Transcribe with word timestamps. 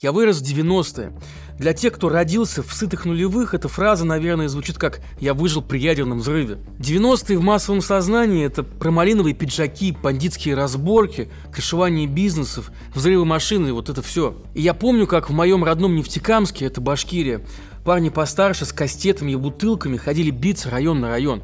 Я 0.00 0.12
вырос 0.12 0.40
в 0.40 0.44
90-е. 0.44 1.12
Для 1.58 1.72
тех, 1.72 1.92
кто 1.92 2.08
родился 2.08 2.62
в 2.62 2.72
сытых 2.72 3.04
нулевых, 3.04 3.52
эта 3.52 3.66
фраза, 3.66 4.04
наверное, 4.04 4.46
звучит 4.46 4.78
как 4.78 5.00
«я 5.18 5.34
выжил 5.34 5.60
при 5.60 5.78
ядерном 5.78 6.20
взрыве». 6.20 6.58
90-е 6.78 7.36
в 7.36 7.42
массовом 7.42 7.80
сознании– 7.80 8.44
это 8.46 8.62
промалиновые 8.62 9.34
пиджаки, 9.34 9.96
бандитские 10.00 10.54
разборки, 10.54 11.28
крышевание 11.52 12.06
бизнесов, 12.06 12.70
взрывы 12.94 13.24
машины, 13.24 13.72
вот 13.72 13.88
это 13.88 14.00
все. 14.00 14.36
И 14.54 14.62
я 14.62 14.72
помню, 14.72 15.08
как 15.08 15.30
в 15.30 15.32
моем 15.32 15.64
родном 15.64 15.96
Нефтекамске, 15.96 16.66
это 16.66 16.80
Башкирия, 16.80 17.44
парни 17.84 18.10
постарше 18.10 18.66
с 18.66 18.72
кастетами 18.72 19.32
и 19.32 19.34
бутылками 19.34 19.96
ходили 19.96 20.30
биться 20.30 20.70
район 20.70 21.00
на 21.00 21.08
район. 21.08 21.42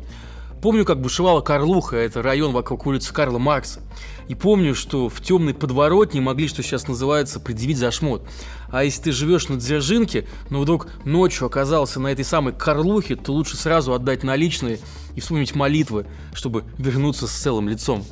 Помню, 0.65 0.87
как 0.87 0.99
бушевала 0.99 1.43
Карлуха, 1.43 1.97
это 1.97 2.23
район 2.23 2.53
вокруг 2.53 2.87
улицы 2.87 3.13
Карла 3.13 3.37
Маркса. 3.37 3.83
И 4.29 4.35
помню, 4.35 4.75
что 4.75 5.11
в 5.11 5.21
темной 5.21 5.53
подворотне 5.53 6.23
могли, 6.23 6.49
что 6.49 6.63
сейчас 6.63 6.89
называется, 6.89 7.39
предъявить 7.39 7.77
за 7.77 7.91
шмот. 7.91 8.27
А 8.71 8.83
если 8.83 9.03
ты 9.03 9.13
живешь 9.13 9.49
на 9.51 9.57
Дзержинке, 9.57 10.27
но 10.49 10.63
вдруг 10.63 10.89
ночью 11.05 11.47
оказался 11.47 12.01
на 12.01 12.09
этой 12.09 12.25
самой 12.25 12.55
Карлухе, 12.55 13.17
то 13.17 13.33
лучше 13.33 13.59
сразу 13.59 13.93
отдать 13.93 14.23
наличные 14.23 14.79
и 15.15 15.21
вспомнить 15.21 15.55
молитвы, 15.55 16.07
чтобы 16.33 16.65
вернуться 16.79 17.27
с 17.27 17.33
целым 17.33 17.69
лицом. 17.69 18.03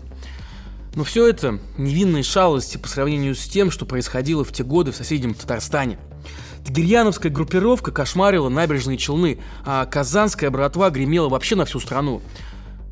Но 0.94 1.04
все 1.04 1.26
это 1.26 1.58
невинные 1.78 2.22
шалости 2.22 2.76
по 2.76 2.86
сравнению 2.86 3.34
с 3.34 3.48
тем, 3.48 3.70
что 3.70 3.86
происходило 3.86 4.44
в 4.44 4.52
те 4.52 4.62
годы 4.62 4.92
в 4.92 4.96
соседнем 4.96 5.32
Татарстане. 5.32 5.98
Тагирьяновская 6.64 7.32
группировка 7.32 7.90
кошмарила 7.90 8.48
набережные 8.48 8.96
Челны, 8.96 9.38
а 9.64 9.84
казанская 9.86 10.50
братва 10.50 10.90
гремела 10.90 11.28
вообще 11.28 11.56
на 11.56 11.64
всю 11.64 11.80
страну. 11.80 12.22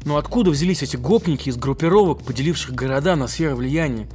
Но 0.05 0.17
откуда 0.17 0.51
взялись 0.51 0.83
эти 0.83 0.97
гопники 0.97 1.49
из 1.49 1.57
группировок, 1.57 2.23
поделивших 2.23 2.75
города 2.75 3.17
на 3.17 3.29
сферы 3.29 3.55
влияния? 3.55 4.09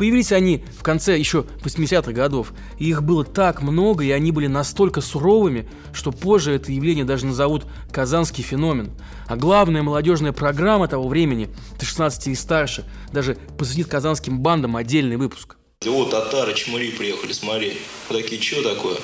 Появились 0.00 0.32
они 0.32 0.64
в 0.78 0.82
конце 0.82 1.18
еще 1.18 1.44
80-х 1.62 2.12
годов, 2.12 2.54
и 2.78 2.88
их 2.88 3.02
было 3.02 3.22
так 3.22 3.60
много, 3.60 4.02
и 4.02 4.10
они 4.10 4.32
были 4.32 4.46
настолько 4.46 5.02
суровыми, 5.02 5.68
что 5.92 6.10
позже 6.10 6.52
это 6.52 6.72
явление 6.72 7.04
даже 7.04 7.26
назовут 7.26 7.66
«казанский 7.92 8.42
феномен». 8.42 8.92
А 9.26 9.36
главная 9.36 9.82
молодежная 9.82 10.32
программа 10.32 10.88
того 10.88 11.06
времени, 11.06 11.50
ты 11.78 11.84
16 11.84 12.28
и 12.28 12.34
старше, 12.34 12.86
даже 13.12 13.36
посвятит 13.58 13.88
казанским 13.88 14.40
бандам 14.40 14.76
отдельный 14.76 15.16
выпуск. 15.16 15.58
Вот 15.86 16.10
татары, 16.10 16.52
чмыри 16.52 16.90
приехали, 16.90 17.32
смотри. 17.32 17.78
Такие, 18.10 18.38
что 18.42 18.62
такое? 18.62 18.98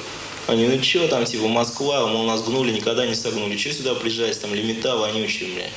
Они, 0.47 0.67
ну 0.67 0.83
что 0.83 1.09
там, 1.09 1.25
типа, 1.25 1.49
Москва, 1.49 2.07
мол, 2.07 2.27
нас 2.27 2.43
гнули, 2.43 2.71
никогда 2.71 3.07
не 3.07 3.15
согнули. 3.15 3.57
Что 3.57 3.73
сюда 3.73 3.95
приезжаете, 3.95 4.41
там, 4.41 4.55
лимита 4.55 4.95
вонючие, 4.95 5.55
бля. 5.55 5.71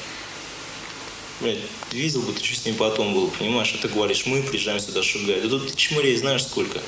Блядь, 1.39 1.59
видел 1.94 2.23
бы 2.23 2.33
ты, 2.33 2.44
что 2.44 2.53
с 2.53 2.66
ним 2.66 2.75
потом 2.75 3.14
было, 3.14 3.28
понимаешь? 3.28 3.73
А 3.73 3.81
ты 3.81 3.88
говоришь, 3.88 4.25
мы 4.25 4.44
приезжаем 4.44 4.81
сюда 4.81 5.02
шугать. 5.02 5.41
Да 5.41 5.47
тут 5.47 5.73
чмырей 5.73 6.17
знаешь 6.17 6.44
сколько? 6.44 6.81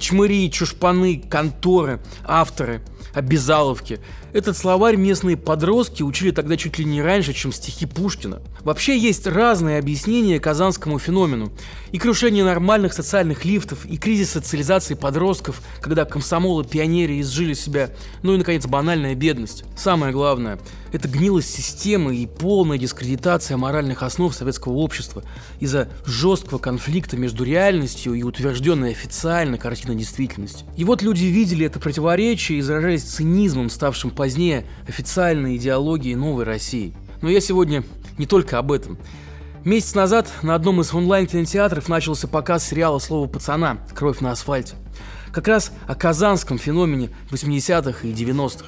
Чмыри, 0.00 0.50
чушпаны, 0.50 1.22
конторы, 1.30 2.02
авторы, 2.26 2.82
обязаловки. 3.14 4.00
Этот 4.32 4.56
словарь 4.56 4.96
местные 4.96 5.36
подростки 5.36 6.02
учили 6.02 6.30
тогда 6.30 6.56
чуть 6.56 6.78
ли 6.78 6.84
не 6.84 7.00
раньше, 7.00 7.32
чем 7.32 7.52
стихи 7.52 7.86
Пушкина. 7.86 8.42
Вообще 8.60 8.98
есть 8.98 9.26
разные 9.26 9.78
объяснения 9.78 10.40
казанскому 10.40 10.98
феномену. 10.98 11.52
И 11.92 11.98
крушение 11.98 12.44
нормальных 12.44 12.92
социальных 12.92 13.44
лифтов, 13.44 13.86
и 13.86 13.96
кризис 13.96 14.30
социализации 14.30 14.94
подростков, 14.94 15.62
когда 15.80 16.04
комсомолы, 16.04 16.64
пионеры 16.64 17.20
изжили 17.20 17.54
себя, 17.54 17.90
ну 18.22 18.34
и, 18.34 18.38
наконец, 18.38 18.66
банальная 18.66 19.14
бедность. 19.14 19.64
Самое 19.76 20.12
главное– 20.12 20.58
это 20.94 21.08
гнилость 21.08 21.52
системы 21.52 22.14
и 22.14 22.26
полная 22.26 22.78
дискредитация 22.78 23.56
моральных 23.56 24.04
основ 24.04 24.32
советского 24.32 24.74
общества 24.74 25.24
из-за 25.58 25.88
жесткого 26.06 26.58
конфликта 26.58 27.16
между 27.16 27.42
реальностью 27.42 28.14
и 28.14 28.22
утвержденной 28.22 28.92
официально 28.92 29.58
картиной 29.58 29.96
действительности. 29.96 30.64
И 30.76 30.84
вот 30.84 31.02
люди 31.02 31.24
видели 31.24 31.66
это 31.66 31.80
противоречие 31.80 32.58
и 32.58 32.62
заражались 32.62 33.02
цинизмом, 33.02 33.70
ставшим 33.70 34.12
позднее 34.12 34.66
официальной 34.86 35.56
идеологией 35.56 36.14
новой 36.14 36.44
России. 36.44 36.94
Но 37.22 37.28
я 37.28 37.40
сегодня 37.40 37.82
не 38.16 38.26
только 38.26 38.58
об 38.58 38.70
этом. 38.70 38.96
Месяц 39.64 39.94
назад 39.94 40.30
на 40.42 40.54
одном 40.54 40.80
из 40.80 40.94
онлайн-кинотеатров 40.94 41.88
начался 41.88 42.28
показ 42.28 42.68
сериала 42.68 43.00
«Слово 43.00 43.26
пацана. 43.26 43.78
Кровь 43.94 44.20
на 44.20 44.30
асфальте». 44.30 44.76
Как 45.32 45.48
раз 45.48 45.72
о 45.88 45.96
казанском 45.96 46.58
феномене 46.58 47.10
80-х 47.32 48.06
и 48.06 48.12
90-х. 48.12 48.66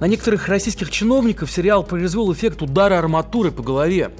На 0.00 0.04
некоторых 0.04 0.46
российских 0.46 0.90
чиновников 0.90 1.50
сериал 1.50 1.82
произвел 1.82 2.32
эффект 2.32 2.62
удара 2.62 2.98
арматуры 2.98 3.50
по 3.50 3.64
голове. 3.64 4.12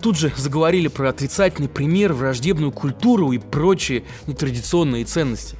Тут 0.00 0.16
же 0.16 0.32
заговорили 0.36 0.86
про 0.86 1.08
отрицательный 1.08 1.68
пример, 1.68 2.12
враждебную 2.12 2.70
культуру 2.70 3.32
и 3.32 3.38
прочие 3.38 4.04
нетрадиционные 4.28 5.04
ценности. 5.04 5.56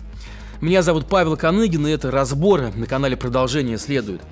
Меня 0.60 0.82
зовут 0.82 1.06
Павел 1.06 1.37
Коныгин, 1.37 1.87
и 1.87 1.91
это 1.91 2.10
«Разборы» 2.10 2.72
на 2.77 2.87
канале 2.87 3.16
«Продолжение 3.16 3.77
следует». 3.77 4.22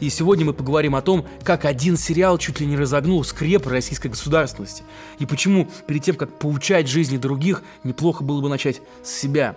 И 0.00 0.08
сегодня 0.10 0.46
мы 0.46 0.52
поговорим 0.52 0.94
о 0.94 1.02
том, 1.02 1.26
как 1.42 1.64
один 1.64 1.96
сериал 1.96 2.38
чуть 2.38 2.60
ли 2.60 2.66
не 2.66 2.76
разогнул 2.76 3.22
скреп 3.24 3.66
российской 3.66 4.08
государственности. 4.08 4.84
И 5.18 5.26
почему 5.26 5.68
перед 5.86 6.02
тем, 6.02 6.16
как 6.16 6.38
поучать 6.38 6.88
жизни 6.88 7.16
других, 7.16 7.62
неплохо 7.82 8.22
было 8.22 8.40
бы 8.40 8.48
начать 8.48 8.80
с 9.02 9.10
себя. 9.10 9.56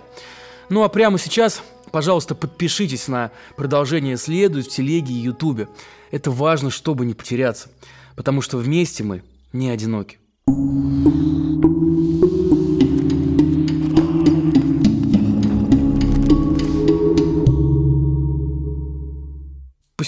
Ну 0.70 0.84
а 0.84 0.90
прямо 0.90 1.18
сейчас 1.18 1.62
Пожалуйста, 1.92 2.36
подпишитесь 2.36 3.08
на 3.08 3.32
продолжение 3.56 4.18
следует 4.18 4.68
в 4.68 4.70
телеге 4.70 5.14
и 5.14 5.18
ютубе. 5.18 5.68
Это 6.12 6.32
важно, 6.32 6.70
чтобы 6.70 7.06
не 7.06 7.14
потеряться, 7.14 7.70
потому 8.16 8.42
что 8.42 8.58
вместе 8.58 9.04
мы 9.04 9.24
не 9.54 9.70
одиноки. 9.70 10.20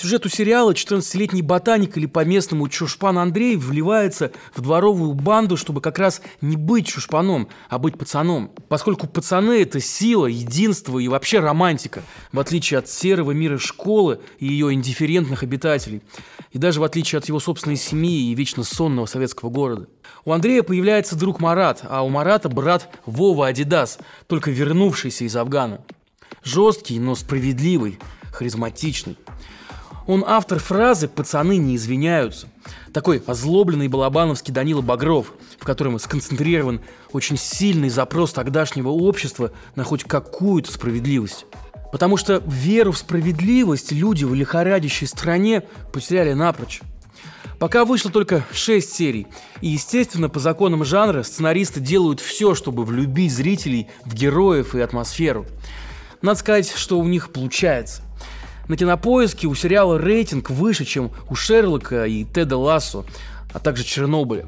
Сюжету 0.09 0.28
сериала 0.28 0.72
14-летний 0.72 1.44
ботаник 1.44 1.96
или 1.96 2.08
по-местному 2.08 2.68
Чушпан 2.68 3.20
Андрей 3.20 3.56
вливается 3.56 4.31
в 4.56 4.62
дворовую 4.62 5.14
банду, 5.14 5.56
чтобы 5.56 5.81
как 5.81 6.00
раз 6.00 6.24
не 6.42 6.56
быть 6.56 6.88
чушпаном, 6.88 7.47
а 7.70 7.78
быть 7.78 7.96
пацаном. 7.96 8.50
Поскольку 8.70 9.06
пацаны– 9.06 9.62
это 9.62 9.80
сила, 9.80 10.25
единство 10.25 10.97
и 10.97 11.08
вообще 11.08 11.42
романтика, 11.42 12.02
в 12.31 12.40
отличие 12.40 12.80
от 12.80 12.90
серого 12.90 13.34
мира 13.34 13.59
школы 13.59 14.20
и 14.40 14.47
ее 14.47 14.74
индифферентных 14.74 15.44
обитателей, 15.44 16.02
и 16.53 16.58
даже 16.58 16.80
в 16.80 16.84
отличие 16.84 17.20
от 17.20 17.28
его 17.28 17.40
собственной 17.40 17.78
семьи 17.78 18.31
и 18.31 18.34
вечно 18.34 18.64
сонного 18.64 19.06
советского 19.06 19.52
города. 19.52 19.90
У 20.26 20.31
Андрея 20.31 20.64
появляется 20.64 21.16
друг 21.18 21.40
Марат, 21.40 21.81
а 21.88 22.03
у 22.03 22.09
Марата 22.09 22.50
брат 22.50 22.90
Вова 23.06 23.46
Адидас, 23.46 24.00
только 24.26 24.50
вернувшийся 24.50 25.26
из 25.26 25.36
Афгана. 25.36 25.81
Жесткий, 26.44 26.97
но 26.97 27.14
справедливый, 27.14 28.00
харизматичный. 28.31 29.16
Он 30.09 30.24
автор 30.25 30.58
фразы 30.58 31.08
«пацаны 31.08 31.58
не 31.58 31.75
извиняются». 31.75 32.47
Такой 32.94 33.22
озлобленный 33.28 33.88
балабановский 33.90 34.52
Данила 34.52 34.81
Багров, 34.81 35.34
в 35.59 35.64
котором 35.64 36.00
сконцентрирован 36.00 36.81
очень 37.12 37.38
сильный 37.38 37.90
запрос 37.90 38.34
тогдашнего 38.34 38.90
общества 38.90 39.52
на 39.75 39.84
хоть 39.84 40.03
какую-то 40.06 40.72
справедливость. 40.74 41.46
Потому 41.92 42.18
что 42.18 42.42
веру 42.47 42.92
в 42.92 42.97
справедливость 42.97 43.92
люди 43.92 44.24
в 44.24 44.34
лихорадящей 44.34 45.06
стране 45.06 45.62
потеряли 45.94 46.34
напрочь. 46.34 46.81
Пока 47.59 47.86
вышло 47.86 48.09
только 48.09 48.44
6 48.52 48.91
серий, 48.91 49.28
и, 49.62 49.68
естественно, 49.68 50.28
по 50.28 50.40
законам 50.40 50.84
жанра 50.84 51.22
сценаристы 51.22 51.81
делают 51.81 52.20
все, 52.20 52.56
чтобы 52.56 52.84
влюбить 52.84 53.31
зрителей 53.31 53.90
в 54.06 54.16
героев 54.16 54.74
и 54.74 54.81
атмосферу. 54.81 55.46
Надо 56.24 56.40
сказать, 56.40 56.74
что 56.76 56.97
у 56.97 57.06
них 57.06 57.31
получается. 57.31 58.02
На 58.69 58.78
кинопоиске 58.78 59.47
у 59.47 59.56
сериала 59.56 59.97
рейтинг 59.97 60.52
выше, 60.52 60.85
чем 60.85 61.12
у 61.28 61.34
Шерлока 61.34 62.06
и 62.06 62.24
Теда 62.24 62.56
Лассо, 62.56 63.03
а 63.52 63.57
также 63.57 63.84
Чернобыля. 63.84 64.46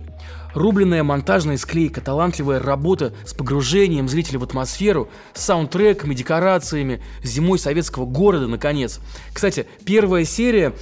Рубленная 0.54 1.02
монтажная 1.02 1.58
склейка, 1.58 2.02
талантливая 2.02 2.60
работа 2.60 3.14
с 3.26 3.34
погружением 3.34 4.08
зрителя 4.08 4.38
в 4.38 4.44
атмосферу, 4.44 5.10
с 5.34 5.44
саундтреками, 5.44 6.14
декорациями, 6.14 7.02
зимой 7.24 7.58
советского 7.58 8.06
города, 8.06 8.46
наконец. 8.46 9.00
Кстати, 9.34 9.66
первая 9.86 10.24
серия 10.24 10.74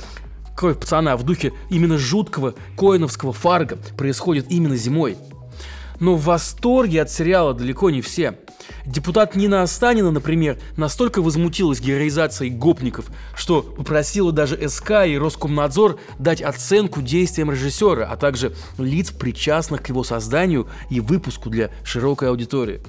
«Кровь 0.57 0.77
пацана» 0.77 1.15
в 1.15 1.23
духе 1.23 1.53
именно 1.69 1.97
жуткого 1.97 2.55
коиновского 2.75 3.31
фарга 3.31 3.77
происходит 3.97 4.47
именно 4.49 4.75
зимой. 4.75 5.15
Но 5.99 6.15
в 6.15 6.23
восторге 6.23 7.01
от 7.01 7.11
сериала 7.11 7.53
далеко 7.53 7.89
не 7.89 8.01
все. 8.01 8.37
Депутат 8.85 9.35
Нина 9.35 9.61
Останина, 9.61 10.11
например, 10.11 10.57
настолько 10.77 11.21
возмутилась 11.21 11.79
героизацией 11.79 12.51
гопников, 12.51 13.05
что 13.35 13.61
попросила 13.61 14.31
даже 14.31 14.69
СК 14.69 15.05
и 15.05 15.17
Роскомнадзор 15.17 15.99
дать 16.17 16.41
оценку 16.41 17.01
действиям 17.01 17.51
режиссера, 17.51 18.07
а 18.09 18.17
также 18.17 18.53
лиц, 18.77 19.11
причастных 19.11 19.83
к 19.83 19.89
его 19.89 20.03
созданию 20.03 20.67
и 20.89 20.99
выпуску 20.99 21.49
для 21.49 21.71
широкой 21.83 22.29
аудитории. 22.29 22.81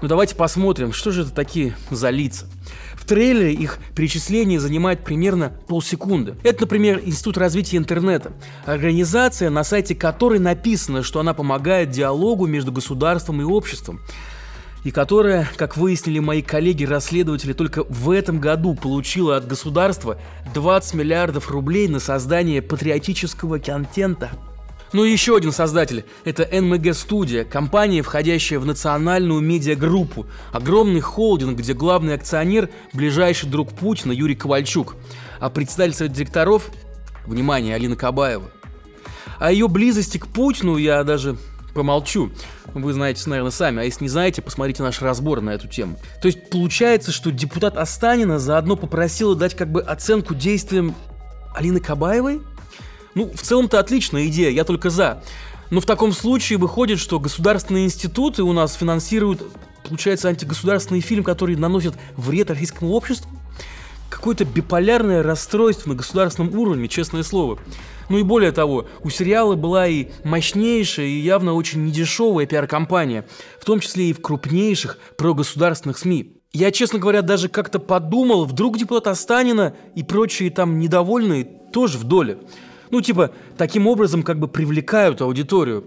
Ну 0.00 0.06
давайте 0.06 0.36
посмотрим, 0.36 0.92
что 0.92 1.10
же 1.10 1.22
это 1.22 1.32
такие 1.32 1.74
за 1.90 2.10
лица. 2.10 2.46
В 2.94 3.04
трейлере 3.04 3.52
их 3.52 3.78
перечисление 3.96 4.60
занимает 4.60 5.02
примерно 5.02 5.52
полсекунды. 5.66 6.36
Это, 6.44 6.62
например, 6.62 7.00
Институт 7.04 7.36
развития 7.36 7.78
интернета. 7.78 8.32
Организация, 8.64 9.50
на 9.50 9.64
сайте 9.64 9.96
которой 9.96 10.38
написано, 10.38 11.02
что 11.02 11.18
она 11.18 11.34
помогает 11.34 11.90
диалогу 11.90 12.46
между 12.46 12.70
государством 12.70 13.40
и 13.40 13.44
обществом. 13.44 14.00
и 14.84 14.92
которая, 14.92 15.50
как 15.56 15.76
выяснили 15.76 16.20
мои 16.20 16.40
коллеги-расследователи, 16.40 17.52
только 17.52 17.82
в 17.88 18.12
этом 18.12 18.38
году 18.38 18.74
получила 18.76 19.36
от 19.36 19.46
государства 19.46 20.18
20 20.54 20.94
миллиардов 20.94 21.50
рублей 21.50 21.88
на 21.88 21.98
создание 21.98 22.62
патриотического 22.62 23.58
контента. 23.58 24.30
Ну 24.92 25.04
и 25.04 25.12
еще 25.12 25.36
один 25.36 25.52
создатель– 25.52 26.04
это 26.24 26.42
NMG 26.44 26.82
Studio, 26.82 27.44
компания, 27.44 28.02
входящая 28.02 28.58
в 28.58 28.66
национальную 28.66 29.40
медиагруппу, 29.40 30.26
огромный 30.52 31.00
холдинг, 31.00 31.58
где 31.58 31.74
главный 31.74 32.14
акционер– 32.14 32.70
ближайший 32.94 33.50
друг 33.50 33.72
Путина 33.72 34.12
Юрий 34.12 34.34
Ковальчук, 34.34 34.96
а 35.40 35.50
председатель 35.50 35.94
совета 35.94 36.16
директоров– 36.16 36.70
внимание, 37.26 37.74
Алина 37.74 37.96
Кабаева. 37.96 38.50
О 39.38 39.52
ее 39.52 39.68
близости 39.68 40.18
к 40.18 40.26
Путину 40.26 40.76
я 40.76 41.04
даже 41.04 41.36
помолчу. 41.74 42.32
Вы 42.74 42.92
знаете, 42.92 43.28
наверное, 43.30 43.52
сами. 43.52 43.82
А 43.82 43.84
если 43.84 44.04
не 44.04 44.08
знаете, 44.08 44.42
посмотрите 44.42 44.82
наш 44.82 45.00
разбор 45.00 45.40
на 45.40 45.50
эту 45.50 45.68
тему. 45.68 45.96
То 46.20 46.26
есть 46.26 46.50
получается, 46.50 47.12
что 47.12 47.30
депутат 47.30 47.76
Останина 47.76 48.38
заодно 48.38 48.74
попросила 48.74 49.36
дать 49.36 49.54
как 49.54 49.70
бы 49.70 49.80
оценку 49.80 50.34
действиям 50.34 50.94
Алины 51.54 51.78
Кабаевой? 51.78 52.40
Ну, 53.14 53.30
в 53.34 53.40
целом-то 53.40 53.78
отличная 53.78 54.26
идея, 54.26 54.50
я 54.50 54.64
только 54.64 54.90
за. 54.90 55.22
Но 55.70 55.80
в 55.80 55.86
таком 55.86 56.12
случае 56.12 56.58
выходит, 56.58 56.98
что 56.98 57.20
государственные 57.20 57.84
институты 57.84 58.42
у 58.42 58.52
нас 58.52 58.74
финансируют, 58.74 59.42
получается, 59.86 60.28
антигосударственный 60.28 61.00
фильм, 61.00 61.24
который 61.24 61.56
наносит 61.56 61.94
вред 62.16 62.50
российскому 62.50 62.92
обществу? 62.92 63.30
Какое-то 64.08 64.46
биполярное 64.46 65.22
расстройство 65.22 65.90
на 65.90 65.94
государственном 65.94 66.58
уровне, 66.58 66.88
честное 66.88 67.22
слово. 67.22 67.58
Ну 68.08 68.16
и 68.16 68.22
более 68.22 68.52
того, 68.52 68.86
у 69.02 69.10
сериала 69.10 69.54
была 69.54 69.86
и 69.86 70.08
мощнейшая, 70.24 71.06
и 71.06 71.18
явно 71.18 71.52
очень 71.52 71.84
недешевая 71.84 72.46
пиар-компания, 72.46 73.26
в 73.60 73.66
том 73.66 73.80
числе 73.80 74.10
и 74.10 74.12
в 74.14 74.22
крупнейших 74.22 74.98
прогосударственных 75.18 75.98
СМИ. 75.98 76.38
Я, 76.54 76.70
честно 76.70 76.98
говоря, 76.98 77.20
даже 77.20 77.50
как-то 77.50 77.78
подумал, 77.78 78.46
вдруг 78.46 78.78
депутат 78.78 79.06
Останина 79.06 79.76
и 79.94 80.02
прочие 80.02 80.50
там 80.50 80.78
недовольные 80.78 81.44
тоже 81.44 81.98
в 81.98 82.04
доле. 82.04 82.38
Ну, 82.90 83.00
типа, 83.00 83.32
таким 83.56 83.86
образом 83.86 84.22
как 84.22 84.38
бы 84.38 84.48
привлекают 84.48 85.20
аудиторию. 85.20 85.84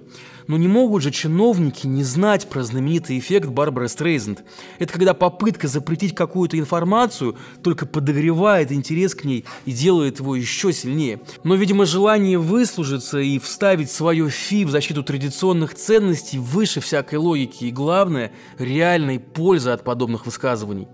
Но 0.47 0.57
не 0.57 0.67
могут 0.67 1.03
же 1.03 1.11
чиновники 1.11 1.87
не 1.87 2.03
знать 2.03 2.49
про 2.49 2.63
знаменитый 2.63 3.17
эффект 3.19 3.49
Барбары 3.49 3.87
Стрейзенд. 3.87 4.43
Это 4.79 4.91
когда 4.91 5.13
попытка 5.13 5.67
запретить 5.67 6.15
какую-то 6.15 6.57
информацию 6.57 7.37
только 7.63 7.85
подогревает 7.85 8.71
интерес 8.71 9.15
к 9.15 9.23
ней 9.23 9.45
и 9.65 9.71
делает 9.71 10.19
его 10.19 10.35
еще 10.35 10.73
сильнее. 10.73 11.21
Но, 11.43 11.55
видимо, 11.55 11.85
желание 11.85 12.37
выслужиться 12.37 13.19
и 13.19 13.39
вставить 13.39 13.91
свое 13.91 14.29
фи 14.29 14.65
в 14.65 14.71
защиту 14.71 15.03
традиционных 15.03 15.75
ценностей 15.75 16.39
выше 16.39 16.81
всякой 16.81 17.19
логики 17.19 17.65
и, 17.65 17.71
главное, 17.71 18.31
реальной 18.57 19.19
пользы 19.19 19.69
от 19.69 19.83
подобных 19.83 20.25
высказываний. 20.25 20.87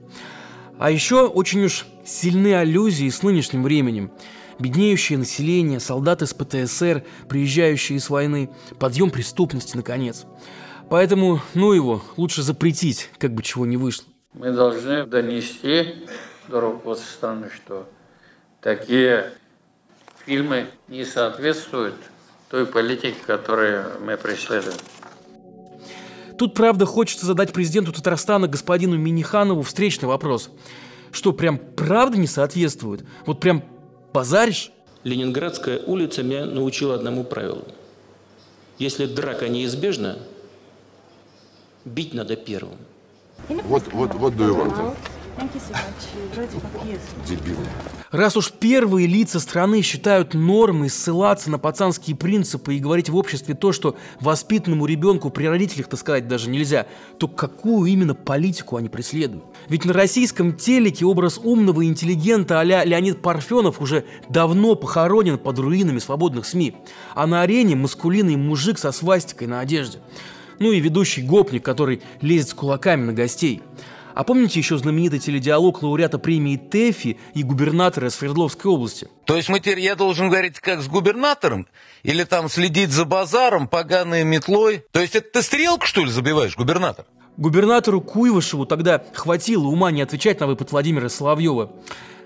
А 0.77 0.91
еще 0.91 1.25
очень 1.25 1.63
уж 1.65 1.85
сильны 2.05 2.53
аллюзии 2.53 3.09
с 3.09 3.23
нынешним 3.23 3.63
временем 3.63 4.11
беднеющее 4.59 5.17
население, 5.17 5.79
солдаты 5.79 6.25
с 6.25 6.33
ПТСР, 6.33 7.03
приезжающие 7.29 7.99
с 7.99 8.09
войны, 8.09 8.49
подъем 8.79 9.09
преступности, 9.09 9.75
наконец. 9.75 10.25
Поэтому, 10.89 11.41
ну 11.53 11.73
его, 11.73 12.01
лучше 12.15 12.41
запретить, 12.41 13.09
как 13.17 13.33
бы 13.33 13.43
чего 13.43 13.65
не 13.65 13.77
вышло. 13.77 14.05
Мы 14.33 14.51
должны 14.51 15.05
донести 15.05 15.95
до 16.47 16.61
руководства 16.61 17.11
страны, 17.11 17.49
что 17.53 17.89
такие 18.61 19.31
фильмы 20.25 20.67
не 20.87 21.03
соответствуют 21.03 21.95
той 22.49 22.65
политике, 22.65 23.15
которую 23.25 23.99
мы 24.01 24.15
преследуем. 24.17 24.77
Тут, 26.37 26.53
правда, 26.53 26.85
хочется 26.85 27.25
задать 27.25 27.51
президенту 27.51 27.91
Татарстана 27.91 28.47
господину 28.47 28.95
Миниханову 28.95 29.63
встречный 29.63 30.07
вопрос. 30.07 30.51
Что, 31.11 31.33
прям 31.33 31.57
правда 31.57 32.17
не 32.17 32.27
соответствует? 32.27 33.03
Вот 33.25 33.39
прям 33.39 33.63
Базаришь? 34.17 34.71
Ленинградская 35.03 35.77
улица 35.77 36.23
меня 36.23 36.47
научила 36.47 36.95
одному 36.95 37.23
правилу. 37.23 37.65
Если 38.79 39.05
драка 39.05 39.47
неизбежна, 39.47 40.17
бить 41.85 42.15
надо 42.15 42.35
первым. 42.35 42.79
Вот, 43.47 43.83
вот, 43.93 44.15
вот 44.15 44.33
do 44.33 44.47
you 44.47 44.95
Дебилы. 47.27 47.57
Раз 48.11 48.37
уж 48.37 48.51
первые 48.51 49.05
лица 49.05 49.39
страны 49.39 49.81
считают 49.83 50.33
нормой 50.33 50.89
ссылаться 50.89 51.51
на 51.51 51.59
пацанские 51.59 52.15
принципы 52.15 52.75
и 52.75 52.79
говорить 52.79 53.09
в 53.09 53.15
обществе 53.15 53.53
то, 53.53 53.71
что 53.71 53.95
воспитанному 54.19 54.85
ребенку 54.87 55.29
при 55.29 55.45
родителях, 55.45 55.87
так 55.87 55.99
сказать, 55.99 56.27
даже 56.27 56.49
нельзя, 56.49 56.87
то 57.19 57.27
какую 57.27 57.91
именно 57.91 58.15
политику 58.15 58.77
они 58.77 58.89
преследуют? 58.89 59.43
Ведь 59.69 59.85
на 59.85 59.93
российском 59.93 60.55
телеке 60.55 61.05
образ 61.05 61.39
умного 61.43 61.85
интеллигента 61.85 62.59
а 62.59 62.63
Леонид 62.63 63.21
Парфенов 63.21 63.79
уже 63.79 64.05
давно 64.29 64.75
похоронен 64.75 65.37
под 65.37 65.59
руинами 65.59 65.99
свободных 65.99 66.45
СМИ, 66.45 66.75
а 67.13 67.27
на 67.27 67.41
арене 67.41 67.75
маскулинный 67.75 68.37
мужик 68.37 68.79
со 68.79 68.91
свастикой 68.91 69.47
на 69.47 69.59
одежде. 69.59 69.99
Ну 70.59 70.71
и 70.71 70.79
ведущий 70.79 71.21
гопник, 71.21 71.63
который 71.63 72.01
лезет 72.21 72.49
с 72.49 72.53
кулаками 72.55 73.03
на 73.05 73.13
гостей– 73.13 73.61
а 74.17 74.23
помните 74.23 74.57
еще 74.57 74.79
знаменитый 74.79 75.19
теледиалог 75.19 75.83
лауреата 75.83 76.17
премии 76.17 76.57
ТЭФИ 76.57 77.19
и 77.35 77.43
губернатора 77.43 78.09
Свердловской 78.09 78.71
области? 78.71 79.07
То 79.25 79.35
есть 79.35 79.47
мы 79.47 79.59
теперь, 79.59 79.79
я 79.79 79.95
должен 79.95 80.29
говорить 80.29 80.59
как 80.59 80.81
с 80.81 80.87
губернатором? 80.87 81.67
Или 82.01 82.23
там 82.23 82.49
следить 82.49 82.89
за 82.89 83.05
базаром, 83.05 83.67
поганой 83.67 84.23
метлой? 84.23 84.83
То 84.91 85.01
есть 85.01 85.15
это 85.15 85.33
ты 85.33 85.43
стрелку, 85.43 85.85
что 85.85 86.03
ли, 86.03 86.09
забиваешь, 86.09 86.57
губернатор? 86.57 87.05
Губернатору 87.37 88.01
Куйвышеву 88.01 88.65
тогда 88.65 89.03
хватило 89.13 89.67
ума 89.67 89.91
не 89.91 90.01
отвечать 90.01 90.39
на 90.39 90.47
выпад 90.47 90.71
Владимира 90.71 91.09
Соловьева. 91.09 91.71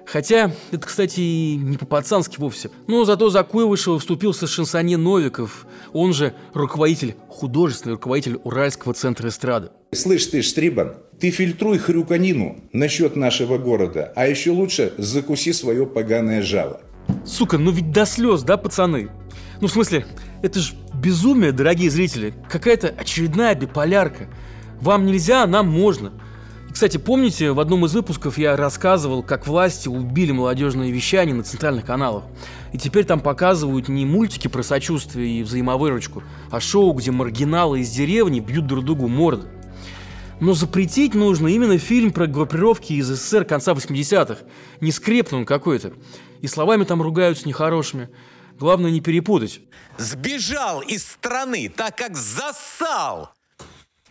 Хотя, 0.06 0.51
это, 0.71 0.86
кстати, 0.86 1.56
не 1.56 1.77
по-пацански 1.77 2.39
вовсе. 2.39 2.69
Но 2.88 3.06
зато 3.06 3.30
за 3.30 3.44
Куйвышева 3.44 4.00
вступился 4.00 4.48
шансонье 4.48 4.98
Новиков, 4.98 5.65
он 5.94 6.13
же 6.13 6.33
руководитель, 6.53 7.15
художественный 7.30 7.94
руководитель 7.94 8.39
Уральского 8.44 8.94
центра 8.94 9.30
эстрады. 9.30 9.69
Слышь 9.94 10.25
ты, 10.27 10.42
Штрибан, 10.42 10.95
ты 11.19 11.31
фильтруй 11.31 11.77
хрюканину 11.77 12.62
насчет 12.74 13.15
нашего 13.15 13.57
города, 13.57 14.12
а 14.15 14.27
еще 14.27 14.51
лучше 14.51 14.94
закуси 14.98 15.53
свое 15.53 15.86
поганое 15.86 16.42
жало. 16.42 16.81
Сука, 17.25 17.57
ну 17.57 17.71
ведь 17.71 17.92
до 17.92 18.06
слез, 18.06 18.44
да, 18.44 18.57
пацаны? 18.57 19.09
Ну, 19.59 19.68
в 19.68 19.71
смысле, 19.71 20.06
это 20.42 20.59
же 20.59 20.74
безумие, 20.95 21.51
дорогие 21.51 21.89
зрители. 21.89 22.33
Какая-то 22.50 22.89
очередная 22.89 23.53
биполярка. 23.53 24.27
Вам 24.80 25.06
нельзя, 25.06 25.44
а 25.44 25.48
нам 25.48 25.68
можно. 25.68 26.12
Кстати, 26.81 26.97
помните, 26.97 27.51
в 27.51 27.59
одном 27.59 27.85
из 27.85 27.93
выпусков 27.93 28.39
я 28.39 28.55
рассказывал, 28.55 29.21
как 29.21 29.45
власти 29.45 29.88
убили 29.88 30.31
молодежное 30.31 30.89
вещание 30.89 31.35
на 31.35 31.43
центральных 31.43 31.85
каналах. 31.85 32.23
И 32.73 32.79
теперь 32.79 33.05
там 33.05 33.19
показывают 33.19 33.88
не 33.88 34.03
мультики 34.03 34.47
про 34.47 34.63
сочувствие 34.63 35.41
и 35.41 35.43
взаимовыручку, 35.43 36.23
а 36.50 36.59
шоу, 36.59 36.93
где 36.93 37.11
маргиналы 37.11 37.81
из 37.81 37.91
деревни 37.91 38.39
бьют 38.39 38.65
друг 38.65 38.83
другу 38.83 39.07
морды. 39.07 39.47
Но 40.39 40.55
запретить 40.55 41.13
нужно 41.13 41.50
именно 41.50 41.77
фильм 41.77 42.11
про 42.11 42.25
группировки 42.25 42.93
из 42.93 43.09
СССР 43.09 43.45
конца 43.45 43.73
80-х. 43.73 44.39
Не 44.79 44.91
скрепный 44.91 45.38
он 45.38 45.45
какой-то. 45.45 45.93
И 46.39 46.47
словами 46.47 46.83
там 46.83 47.03
ругаются 47.03 47.47
нехорошими. 47.47 48.09
Главное 48.57 48.89
не 48.89 49.01
перепутать. 49.01 49.61
Сбежал 50.00 50.81
из 50.81 51.03
страны, 51.03 51.69
так 51.69 51.95
как 51.95 52.17
засал. 52.17 53.35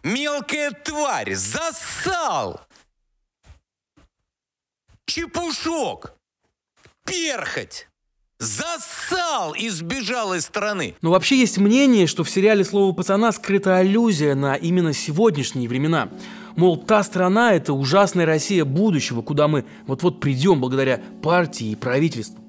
Мелкая 0.03 0.71
тварь, 0.71 1.35
засал. 1.35 2.61
Чепушок. 5.07 6.15
Перхоть. 7.05 7.87
Засал 8.39 9.53
и 9.53 9.69
сбежал 9.69 10.33
из 10.33 10.47
страны. 10.47 10.95
Но 11.03 11.11
вообще 11.11 11.37
есть 11.37 11.59
мнение, 11.59 12.07
что 12.07 12.25
в 12.25 12.31
сериале 12.31 12.65
«Слово 12.65 12.95
пацана» 12.95 13.33
скрыта 13.33 13.77
аллюзия 13.77 14.35
на 14.35 14.55
именно 14.55 14.95
сегодняшние 14.95 15.69
времена. 15.69 16.09
Мол, 16.57 16.79
та 16.79 17.03
страна– 17.03 17.53
это 17.55 17.75
ужасная 17.75 18.25
Россия 18.25 18.65
будущего, 18.65 19.21
куда 19.21 19.47
мы 19.49 19.67
вот-вот 19.87 20.21
придем 20.21 20.61
благодаря 20.61 21.03
партии 21.23 21.73
и 21.73 21.77
правительству. 21.77 22.43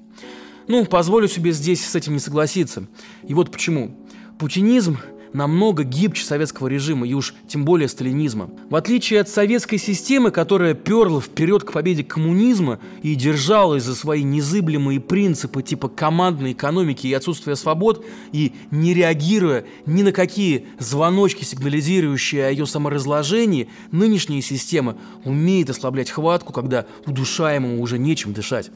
Ну, 0.66 0.86
позволю 0.86 1.28
себе 1.28 1.52
здесь 1.52 1.84
с 1.84 1.94
этим 1.94 2.14
не 2.14 2.20
согласиться. 2.20 2.86
И 3.24 3.34
вот 3.34 3.52
почему. 3.52 3.94
Путинизм 4.38 4.98
намного 5.32 5.84
гибче 5.84 6.24
советского 6.24 6.68
режима 6.68 7.06
и 7.06 7.14
уж 7.14 7.34
тем 7.48 7.64
более 7.64 7.88
сталинизма. 7.88 8.50
В 8.68 8.76
отличие 8.76 9.20
от 9.20 9.28
советской 9.28 9.78
системы, 9.78 10.30
которая 10.30 10.74
перла 10.74 11.20
вперед 11.20 11.64
к 11.64 11.72
победе 11.72 12.04
коммунизма 12.04 12.78
и 13.02 13.14
держалась 13.14 13.84
за 13.84 13.94
свои 13.94 14.22
незыблемые 14.22 15.00
принципы 15.00 15.62
типа 15.62 15.88
командной 15.88 16.52
экономики 16.52 17.06
и 17.06 17.14
отсутствия 17.14 17.56
свобод, 17.56 18.04
и 18.32 18.52
не 18.70 18.94
реагируя 18.94 19.64
ни 19.86 20.02
на 20.02 20.12
какие 20.12 20.66
звоночки, 20.78 21.44
сигнализирующие 21.44 22.46
о 22.46 22.50
ее 22.50 22.66
саморазложении, 22.66 23.68
нынешняя 23.90 24.42
система 24.42 24.96
умеет 25.24 25.70
ослаблять 25.70 26.10
хватку, 26.10 26.52
когда 26.52 26.86
удушаемому 27.06 27.80
уже 27.80 27.98
нечем 27.98 28.32
дышать. 28.32 28.70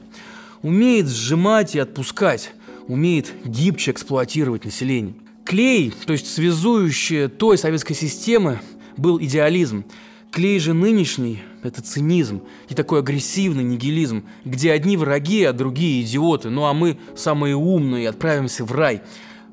Умеет 0.61 1.07
сжимать 1.07 1.75
и 1.75 1.79
отпускать, 1.79 2.53
умеет 2.87 3.31
гибче 3.45 3.91
эксплуатировать 3.91 4.65
население. 4.65 5.13
Клей, 5.47 5.93
то 6.05 6.11
есть 6.11 6.27
связующее 6.27 7.29
той 7.29 7.57
советской 7.57 7.93
системы, 7.93 8.59
был 8.97 9.17
идеализм. 9.17 9.85
Клей 10.29 10.59
же 10.59 10.73
нынешний– 10.73 11.41
это 11.63 11.81
цинизм 11.81 12.41
и 12.67 12.73
такой 12.73 12.99
агрессивный 12.99 13.63
нигилизм, 13.63 14.25
где 14.43 14.73
одни 14.73 14.97
враги, 14.97 15.45
а 15.45 15.53
другие 15.53 16.01
идиоты, 16.01 16.49
ну 16.49 16.65
а 16.65 16.73
мы 16.73 16.97
самые 17.15 17.55
умные 17.55 18.09
отправимся 18.09 18.65
в 18.65 18.73
рай. 18.73 19.03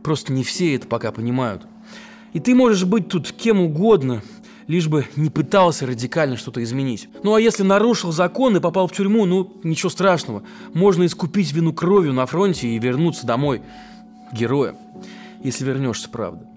Просто 0.02 0.32
не 0.32 0.42
все 0.42 0.74
это 0.74 0.88
пока 0.88 1.12
понимают. 1.12 1.62
И 2.32 2.40
ты 2.40 2.56
можешь 2.56 2.84
быть 2.84 3.06
тут 3.06 3.30
кем 3.30 3.60
угодно, 3.60 4.20
лишь 4.66 4.88
бы 4.88 5.06
не 5.14 5.30
пытался 5.30 5.86
радикально 5.86 6.36
что-то 6.36 6.60
изменить. 6.64 7.08
Ну 7.22 7.34
а 7.34 7.40
если 7.40 7.62
нарушил 7.62 8.10
закон 8.10 8.56
и 8.56 8.60
попал 8.60 8.88
в 8.88 8.92
тюрьму, 8.92 9.26
ну 9.26 9.60
ничего 9.62 9.90
страшного. 9.90 10.42
Можно 10.72 11.06
искупить 11.06 11.52
вину 11.52 11.72
кровью 11.72 12.12
на 12.14 12.26
фронте 12.26 12.66
и 12.66 12.80
вернуться 12.80 13.24
домой 13.24 13.62
героем, 14.32 14.74
если 15.44 15.64
вернешься, 15.64 16.08
правда. 16.08 16.48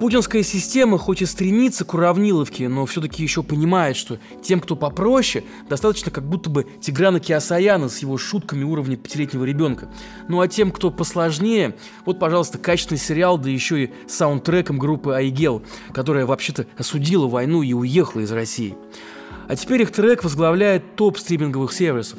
Путинская 0.00 0.42
система 0.42 0.96
хоть 0.96 1.20
и 1.20 1.26
стремится 1.26 1.84
к 1.84 1.92
уравниловке, 1.92 2.68
но 2.68 2.86
все-таки 2.86 3.22
еще 3.22 3.42
понимает, 3.42 3.98
что 3.98 4.18
тем, 4.42 4.60
кто 4.60 4.74
попроще, 4.74 5.44
достаточно 5.68 6.10
как 6.10 6.24
будто 6.24 6.48
бы 6.48 6.66
Тиграна 6.80 7.20
Киасаяна 7.20 7.90
с 7.90 7.98
его 7.98 8.16
шутками 8.16 8.64
уровня 8.64 8.96
пятилетнего 8.96 9.44
ребенка. 9.44 9.90
Ну 10.26 10.40
а 10.40 10.48
тем, 10.48 10.70
кто 10.70 10.90
посложнее, 10.90 11.76
вот, 12.06 12.18
пожалуйста, 12.18 12.56
качественный 12.56 12.98
сериал, 12.98 13.36
да 13.36 13.50
еще 13.50 13.84
и 13.84 13.90
саундтреком 14.08 14.78
группы 14.78 15.12
Айгел, 15.12 15.62
которая 15.92 16.24
вообще-то 16.24 16.64
осудила 16.78 17.28
войну 17.28 17.60
и 17.60 17.74
уехала 17.74 18.22
из 18.22 18.32
России. 18.32 18.74
А 19.48 19.56
теперь 19.56 19.82
их 19.82 19.90
трек 19.90 20.24
возглавляет 20.24 20.96
топ 20.96 21.18
стриминговых 21.18 21.74
сервисов. 21.74 22.18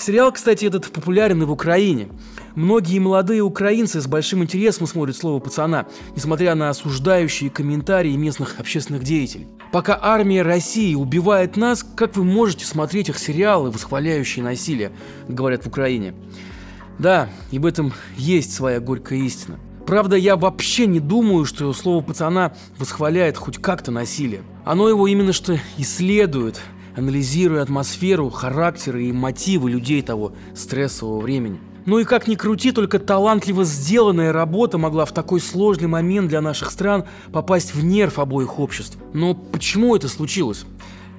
Сериал, 0.00 0.32
кстати, 0.32 0.64
этот 0.64 0.90
популярен 0.90 1.42
и 1.42 1.44
в 1.44 1.52
Украине. 1.52 2.08
Многие 2.54 2.98
молодые 2.98 3.42
украинцы 3.42 4.00
с 4.00 4.06
большим 4.06 4.42
интересом 4.42 4.86
смотрят 4.86 5.14
слово 5.14 5.40
пацана, 5.40 5.88
несмотря 6.16 6.54
на 6.54 6.70
осуждающие 6.70 7.50
комментарии 7.50 8.16
местных 8.16 8.58
общественных 8.58 9.04
деятелей. 9.04 9.46
Пока 9.72 9.98
армия 10.00 10.40
России 10.40 10.94
убивает 10.94 11.58
нас, 11.58 11.82
как 11.82 12.16
вы 12.16 12.24
можете 12.24 12.64
смотреть 12.64 13.10
их 13.10 13.18
сериалы, 13.18 13.70
восхваляющие 13.70 14.42
насилие, 14.42 14.90
говорят 15.28 15.64
в 15.64 15.66
Украине. 15.66 16.14
Да, 16.98 17.28
и 17.50 17.58
в 17.58 17.66
этом 17.66 17.92
есть 18.16 18.54
своя 18.54 18.80
горькая 18.80 19.18
истина. 19.18 19.60
Правда, 19.86 20.16
я 20.16 20.36
вообще 20.36 20.86
не 20.86 21.00
думаю, 21.00 21.44
что 21.44 21.70
слово 21.74 22.02
пацана 22.02 22.54
восхваляет 22.78 23.36
хоть 23.36 23.58
как-то 23.58 23.90
насилие. 23.90 24.44
Оно 24.64 24.88
его 24.88 25.06
именно 25.08 25.34
что 25.34 25.58
исследует, 25.76 26.58
анализируя 26.96 27.62
атмосферу, 27.62 28.30
характеры 28.30 29.04
и 29.04 29.12
мотивы 29.12 29.70
людей 29.70 30.02
того 30.02 30.32
стрессового 30.54 31.20
времени. 31.20 31.58
Ну 31.86 31.98
и 31.98 32.04
как 32.04 32.28
ни 32.28 32.34
крути, 32.34 32.72
только 32.72 32.98
талантливо 32.98 33.64
сделанная 33.64 34.32
работа 34.32 34.78
могла 34.78 35.04
в 35.04 35.12
такой 35.12 35.40
сложный 35.40 35.88
момент 35.88 36.28
для 36.28 36.40
наших 36.40 36.70
стран 36.70 37.04
попасть 37.32 37.74
в 37.74 37.84
нерв 37.84 38.18
обоих 38.18 38.58
обществ. 38.58 38.98
Но 39.12 39.34
почему 39.34 39.96
это 39.96 40.08
случилось? 40.08 40.66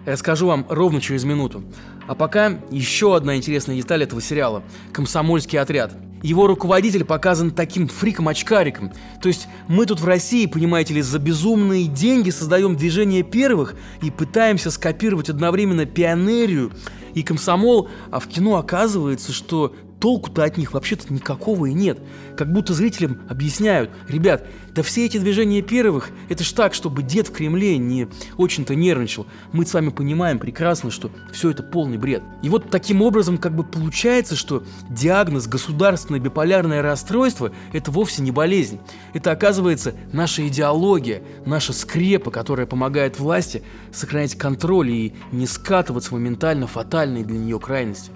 Расскажу 0.05 0.47
вам 0.47 0.65
ровно 0.69 1.01
через 1.01 1.23
минуту. 1.23 1.63
А 2.07 2.15
пока 2.15 2.59
еще 2.69 3.15
одна 3.15 3.37
интересная 3.37 3.75
деталь 3.75 4.03
этого 4.03 4.21
сериала– 4.21 4.63
«Комсомольский 4.93 5.59
отряд». 5.59 5.93
Его 6.21 6.47
руководитель 6.47 7.03
показан 7.03 7.51
таким 7.51 7.87
фриком-очкариком. 7.87 8.91
То 9.21 9.27
есть 9.27 9.47
мы 9.67 9.85
тут 9.85 9.99
в 9.99 10.05
России, 10.05 10.45
понимаете 10.45 10.93
ли, 10.93 11.01
за 11.01 11.19
безумные 11.19 11.85
деньги 11.85 12.29
создаем 12.29 12.75
движение 12.75 13.23
первых 13.23 13.75
и 14.01 14.11
пытаемся 14.11 14.71
скопировать 14.71 15.29
одновременно 15.29 15.85
пионерию 15.85 16.71
и 17.13 17.23
комсомол, 17.23 17.89
а 18.09 18.19
в 18.19 18.27
кино 18.27 18.57
оказывается, 18.57 19.33
что 19.33 19.75
толку-то 20.01 20.43
от 20.43 20.57
них 20.57 20.73
вообще-то 20.73 21.13
никакого 21.13 21.67
и 21.67 21.73
нет. 21.73 21.99
Как 22.35 22.51
будто 22.51 22.73
зрителям 22.73 23.21
объясняют, 23.29 23.91
ребят, 24.09 24.47
да 24.73 24.81
все 24.81 25.05
эти 25.05 25.17
движения 25.17 25.61
первых, 25.61 26.09
это 26.27 26.43
ж 26.43 26.51
так, 26.51 26.73
чтобы 26.73 27.03
дед 27.03 27.27
в 27.27 27.31
Кремле 27.31 27.77
не 27.77 28.07
очень-то 28.37 28.73
нервничал. 28.73 29.27
Мы 29.53 29.65
с 29.65 29.73
вами 29.73 29.89
понимаем 29.89 30.39
прекрасно, 30.39 30.89
что 30.89 31.11
все 31.31 31.51
это 31.51 31.61
полный 31.61 31.97
бред. 31.97 32.23
И 32.41 32.49
вот 32.49 32.71
таким 32.71 33.01
образом 33.03 33.37
как 33.37 33.55
бы 33.55 33.63
получается, 33.63 34.35
что 34.35 34.63
диагноз 34.89 35.47
государственное 35.47 36.19
биполярное 36.19 36.81
расстройство– 36.81 37.51
это 37.73 37.91
вовсе 37.91 38.23
не 38.23 38.31
болезнь. 38.31 38.79
Это 39.13 39.31
оказывается 39.31 39.93
наша 40.11 40.47
идеология, 40.47 41.21
наша 41.45 41.73
скрепа, 41.73 42.31
которая 42.31 42.65
помогает 42.65 43.19
власти 43.19 43.61
сохранять 43.91 44.35
контроль 44.35 44.89
и 44.89 45.13
не 45.31 45.45
скатываться 45.45 46.13
моментально 46.13 46.65
фатальные 46.65 47.23
для 47.23 47.37
нее 47.37 47.59
крайности 47.59 48.11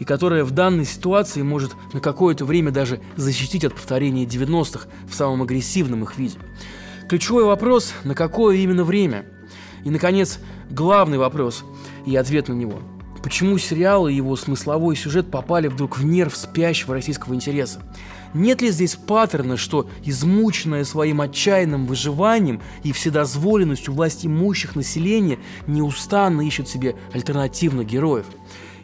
и 0.00 0.04
которая 0.04 0.44
в 0.44 0.50
данной 0.50 0.86
ситуации 0.86 1.42
может 1.42 1.72
на 1.92 2.00
какое-то 2.00 2.44
время 2.44 2.72
даже 2.72 3.00
защитить 3.16 3.64
от 3.64 3.74
повторения 3.74 4.24
90-х 4.24 4.88
в 5.08 5.14
самом 5.14 5.42
агрессивном 5.42 6.02
их 6.02 6.18
виде. 6.18 6.38
Ключевой 7.08 7.44
вопрос– 7.44 7.92
на 8.04 8.14
какое 8.14 8.56
именно 8.56 8.82
время? 8.82 9.26
И, 9.84 9.90
наконец, 9.90 10.40
главный 10.70 11.18
вопрос 11.18 11.64
и 12.06 12.16
ответ 12.16 12.48
на 12.48 12.54
него. 12.54 12.80
Почему 13.22 13.58
сериал 13.58 14.08
и 14.08 14.14
его 14.14 14.34
смысловой 14.36 14.96
сюжет 14.96 15.30
попали 15.30 15.68
вдруг 15.68 15.98
в 15.98 16.04
нерв 16.04 16.34
спящего 16.34 16.94
российского 16.94 17.34
интереса? 17.34 17.82
Нет 18.32 18.62
ли 18.62 18.70
здесь 18.70 18.94
паттерна, 18.94 19.58
что 19.58 19.90
измученное 20.04 20.84
своим 20.84 21.20
отчаянным 21.20 21.86
выживанием 21.86 22.62
и 22.84 22.92
вседозволенностью 22.92 23.92
власть 23.92 24.24
имущих 24.24 24.76
населения 24.76 25.38
неустанно 25.66 26.40
ищет 26.40 26.68
себе 26.68 26.94
альтернативных 27.12 27.86
героев? 27.86 28.26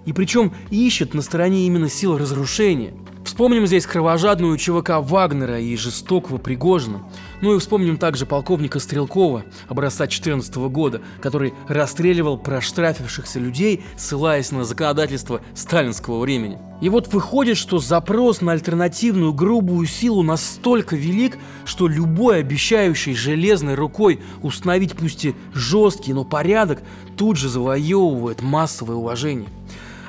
И 0.06 0.12
причем 0.12 0.52
ищет 0.70 1.12
на 1.14 1.20
стороне 1.20 1.66
именно 1.66 1.90
сил 1.90 2.16
разрушения. 2.16 2.94
Вспомним 3.26 3.66
здесь 3.66 3.86
кровожадную 3.86 4.56
ЧВК 4.56 5.00
Вагнера 5.00 5.60
и 5.60 5.76
жестокого 5.76 6.38
Пригожина. 6.38 7.02
Ну 7.42 7.56
и 7.56 7.58
вспомним 7.58 7.98
также 7.98 8.24
полковника 8.24 8.78
Стрелкова, 8.78 9.44
образца 9.68 10.06
14 10.06 10.54
года, 10.70 11.02
который 11.20 11.52
расстреливал 11.66 12.38
проштрафившихся 12.38 13.40
людей, 13.40 13.84
ссылаясь 13.96 14.52
на 14.52 14.64
законодательство 14.64 15.40
сталинского 15.54 16.20
времени. 16.20 16.58
И 16.80 16.88
вот 16.88 17.12
выходит, 17.12 17.56
что 17.56 17.78
запрос 17.78 18.42
на 18.42 18.52
альтернативную 18.52 19.34
грубую 19.34 19.88
силу 19.88 20.22
настолько 20.22 20.94
велик, 20.94 21.36
что 21.64 21.88
любой 21.88 22.38
обещающий 22.38 23.14
железной 23.14 23.74
рукой 23.74 24.20
установить 24.40 24.94
пусть 24.94 25.24
и 25.24 25.34
жесткий, 25.52 26.12
но 26.12 26.24
порядок, 26.24 26.80
тут 27.16 27.36
же 27.38 27.48
завоевывает 27.48 28.40
массовое 28.40 28.96
уважение. 28.96 29.48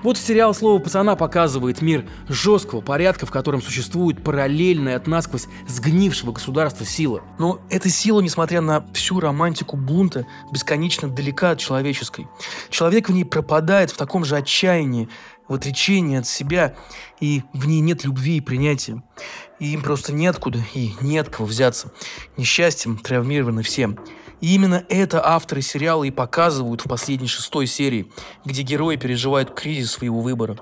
Вот 0.07 0.17
сериал 0.17 0.53
«Слово 0.53 0.79
пацана» 0.79 1.17
показывает 1.17 1.81
мир 1.81 2.07
жесткого 2.29 2.79
порядка, 2.79 3.25
в 3.25 3.29
котором 3.29 3.61
существует 3.61 4.23
параллельная 4.23 4.95
от 4.95 5.05
насквозь 5.05 5.47
сгнившего 5.67 6.31
государства 6.31 6.85
сила. 6.85 7.23
Но 7.39 7.59
эта 7.69 7.89
сила, 7.89 8.21
несмотря 8.21 8.61
на 8.61 8.85
всю 8.93 9.19
романтику 9.19 9.75
бунта, 9.75 10.25
бесконечно 10.49 11.09
далека 11.09 11.51
от 11.51 11.59
человеческой. 11.59 12.25
Человек 12.69 13.09
в 13.09 13.11
ней 13.11 13.25
пропадает 13.25 13.91
в 13.91 13.97
таком 13.97 14.23
же 14.23 14.37
отчаянии, 14.37 15.09
в 15.49 15.55
отречении 15.55 16.19
от 16.19 16.25
себя, 16.25 16.73
и 17.19 17.43
в 17.51 17.67
ней 17.67 17.81
нет 17.81 18.05
любви 18.05 18.37
и 18.37 18.41
принятия. 18.41 19.03
И 19.59 19.73
им 19.73 19.81
просто 19.81 20.13
неоткуда 20.13 20.59
и 20.73 20.93
не 21.01 21.17
от 21.17 21.27
кого 21.27 21.47
взяться. 21.47 21.91
Несчастьем 22.37 22.97
травмированы 22.97 23.61
все. 23.61 23.97
И 24.41 24.53
именно 24.53 24.83
это 24.89 25.25
авторы 25.25 25.61
сериала 25.61 26.03
и 26.03 26.11
показывают 26.11 26.81
в 26.81 26.89
последней 26.89 27.27
шестой 27.27 27.67
серии, 27.67 28.11
где 28.45 28.61
герои 28.61 28.95
переживают 28.95 29.51
кризис 29.51 29.91
своего 29.91 30.21
выбора. 30.21 30.57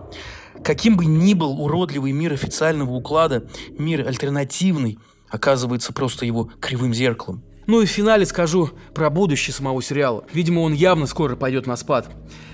Каким 0.64 0.96
бы 0.96 1.06
ни 1.06 1.34
был 1.34 1.62
уродливый 1.62 2.12
мир 2.12 2.34
официального 2.34 2.92
уклада, 2.92 3.48
мир 3.78 4.08
альтернативный 4.08 4.98
оказывается 5.30 5.92
просто 5.92 6.26
его 6.26 6.50
кривым 6.60 6.94
зеркалом. 6.94 7.44
Ну 7.68 7.82
и 7.82 7.86
в 7.86 7.90
финале 7.90 8.26
скажу 8.26 8.70
про 8.94 9.10
будущее 9.10 9.54
самого 9.54 9.82
сериала. 9.82 10.24
Видимо, 10.32 10.60
он 10.62 10.74
явно 10.74 11.08
скоро 11.08 11.36
пойдет 11.36 11.66
на 11.66 11.76
спад. 11.76 12.10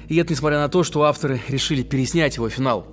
И 0.08 0.16
это 0.16 0.34
несмотря 0.34 0.60
на 0.60 0.70
то, 0.70 0.84
что 0.84 1.04
авторы 1.04 1.42
решили 1.48 1.84
переснять 1.84 2.38
его 2.38 2.50
финал. 2.50 2.88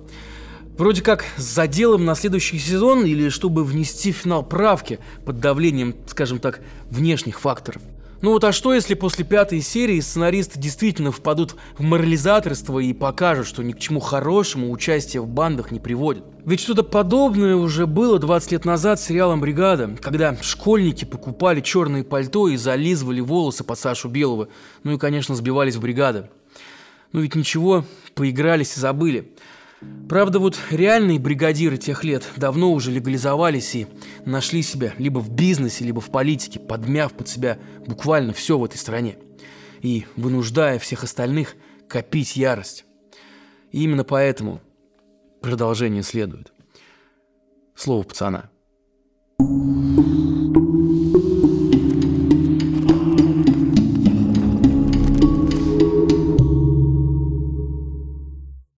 Вроде 0.77 1.01
как 1.01 1.25
с 1.37 1.43
заделом 1.43 2.05
на 2.05 2.15
следующий 2.15 2.59
сезон 2.59 3.05
или 3.05 3.29
чтобы 3.29 3.63
внести 3.63 4.11
финал 4.11 4.43
правки 4.43 4.99
под 5.25 5.39
давлением, 5.39 5.95
скажем 6.07 6.39
так, 6.39 6.61
внешних 6.89 7.39
факторов. 7.39 7.81
Ну 8.21 8.31
вот 8.31 8.43
а 8.43 8.51
что, 8.51 8.73
если 8.73 8.95
после 8.95 9.23
пятой 9.23 9.61
серии 9.61 10.01
сценаристы 10.01 10.59
действительно 10.59 11.11
впадут 11.11 11.55
в 11.77 11.83
морализаторство 11.83 12.79
и 12.79 12.91
покажут, 12.91 13.47
что 13.47 13.63
ни 13.63 13.71
к 13.71 13.79
чему 13.79 14.01
хорошему 14.01 14.71
участие 14.71 15.21
в 15.21 15.27
бандах 15.27 15.71
не 15.71 15.79
приводит? 15.79 16.25
Ведь 16.45 16.59
что-то 16.59 16.83
подобное 16.83 17.55
уже 17.55 17.87
было 17.87 18.19
20 18.19 18.51
лет 18.51 18.65
назад 18.65 18.99
с 18.99 19.05
сериалом 19.05 19.39
«Бригада», 19.39 19.95
когда 20.01 20.35
школьники 20.41 21.05
покупали 21.05 21.61
черные 21.61 22.03
пальто 22.03 22.49
и 22.49 22.57
зализывали 22.57 23.21
волосы 23.21 23.63
под 23.63 23.79
Сашу 23.79 24.09
Белого, 24.09 24.49
ну 24.83 24.95
и, 24.95 24.97
конечно, 24.97 25.33
сбивались 25.33 25.75
в 25.75 25.81
бригады. 25.81 26.29
Ну 27.13 27.21
ведь 27.21 27.35
ничего, 27.35 27.85
поигрались 28.15 28.75
и 28.75 28.81
забыли. 28.81 29.31
Правда, 30.09 30.39
вот 30.39 30.57
реальные 30.71 31.19
бригадиры 31.19 31.77
тех 31.77 32.03
лет 32.03 32.27
давно 32.35 32.73
уже 32.73 32.91
легализовались 32.91 33.75
и 33.75 33.87
нашли 34.25 34.61
себя 34.61 34.93
либо 34.97 35.19
в 35.19 35.31
бизнесе, 35.31 35.85
либо 35.85 36.01
в 36.01 36.11
политике, 36.11 36.59
подмяв 36.59 37.13
под 37.13 37.29
себя 37.29 37.59
буквально 37.85 38.33
все 38.33 38.57
в 38.57 38.65
этой 38.65 38.77
стране 38.77 39.17
и 39.81 40.05
вынуждая 40.17 40.79
всех 40.79 41.03
остальных 41.03 41.55
копить 41.87 42.35
ярость. 42.35 42.85
И 43.71 43.83
именно 43.83 44.03
поэтому 44.03 44.61
продолжение 45.41 46.03
следует. 46.03 46.51
Слово 47.75 48.03
пацана– 48.03 48.49